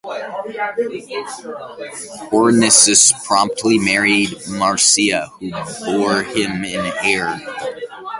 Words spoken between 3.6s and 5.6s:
married Marcia, who